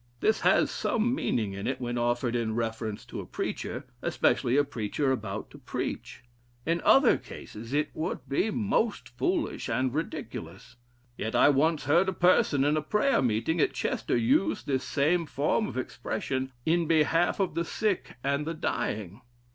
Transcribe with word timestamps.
This 0.19 0.39
has 0.39 0.71
some 0.71 1.13
meaning 1.13 1.53
in 1.53 1.67
it 1.67 1.79
when 1.79 1.95
offered 1.95 2.35
in 2.35 2.55
reference 2.55 3.05
to 3.05 3.19
a 3.19 3.25
preacher, 3.27 3.85
especially 4.01 4.57
a 4.57 4.63
preacher 4.63 5.11
about 5.11 5.51
to 5.51 5.59
preach. 5.59 6.23
In 6.65 6.81
other 6.83 7.17
cases 7.19 7.71
it 7.71 7.91
would 7.93 8.27
be 8.27 8.49
most 8.49 9.09
foolish 9.09 9.69
and 9.69 9.93
ridiculous. 9.93 10.75
Yet 11.17 11.35
I 11.35 11.49
once 11.49 11.83
heard 11.83 12.09
a 12.09 12.13
person 12.13 12.63
in 12.63 12.77
a 12.77 12.81
prayer 12.81 13.21
meeting 13.21 13.61
at 13.61 13.73
Chester 13.73 14.17
use 14.17 14.63
this 14.63 14.83
same 14.83 15.27
form 15.27 15.67
of 15.67 15.77
expression 15.77 16.51
in 16.65 16.87
behalf 16.87 17.39
of 17.39 17.53
the 17.53 17.63
sick 17.63 18.15
and 18.23 18.47
the 18.47 18.55
dying. 18.55 19.21